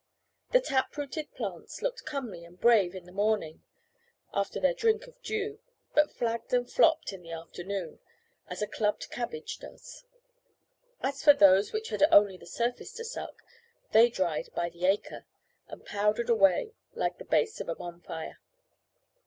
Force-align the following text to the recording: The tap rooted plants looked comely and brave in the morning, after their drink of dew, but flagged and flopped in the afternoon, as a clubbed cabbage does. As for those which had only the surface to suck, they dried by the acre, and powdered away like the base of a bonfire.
The 0.49 0.59
tap 0.61 0.97
rooted 0.97 1.31
plants 1.35 1.83
looked 1.83 2.05
comely 2.05 2.43
and 2.43 2.59
brave 2.59 2.95
in 2.95 3.05
the 3.05 3.11
morning, 3.11 3.61
after 4.33 4.59
their 4.59 4.73
drink 4.73 5.05
of 5.05 5.21
dew, 5.21 5.59
but 5.93 6.11
flagged 6.11 6.51
and 6.53 6.67
flopped 6.67 7.13
in 7.13 7.21
the 7.21 7.29
afternoon, 7.31 7.99
as 8.47 8.63
a 8.63 8.67
clubbed 8.67 9.11
cabbage 9.11 9.59
does. 9.59 10.03
As 11.01 11.23
for 11.23 11.33
those 11.33 11.71
which 11.71 11.89
had 11.89 12.01
only 12.11 12.35
the 12.37 12.47
surface 12.47 12.93
to 12.93 13.05
suck, 13.05 13.43
they 13.91 14.09
dried 14.09 14.49
by 14.55 14.69
the 14.69 14.85
acre, 14.87 15.27
and 15.67 15.85
powdered 15.85 16.31
away 16.31 16.73
like 16.93 17.19
the 17.19 17.23
base 17.23 17.61
of 17.61 17.69
a 17.69 17.75
bonfire. 17.75 18.39